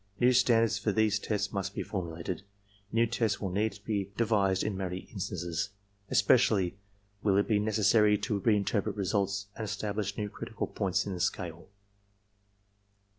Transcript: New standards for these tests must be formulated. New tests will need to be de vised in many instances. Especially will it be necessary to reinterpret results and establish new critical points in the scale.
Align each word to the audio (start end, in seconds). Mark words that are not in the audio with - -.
New 0.19 0.33
standards 0.33 0.79
for 0.79 0.91
these 0.91 1.19
tests 1.19 1.53
must 1.53 1.75
be 1.75 1.83
formulated. 1.83 2.41
New 2.91 3.05
tests 3.05 3.39
will 3.39 3.51
need 3.51 3.73
to 3.73 3.85
be 3.85 4.09
de 4.17 4.25
vised 4.25 4.63
in 4.63 4.75
many 4.75 5.01
instances. 5.13 5.69
Especially 6.09 6.75
will 7.21 7.37
it 7.37 7.47
be 7.47 7.59
necessary 7.59 8.17
to 8.17 8.41
reinterpret 8.41 8.97
results 8.97 9.45
and 9.55 9.63
establish 9.63 10.17
new 10.17 10.27
critical 10.27 10.65
points 10.65 11.05
in 11.05 11.13
the 11.13 11.19
scale. 11.19 11.67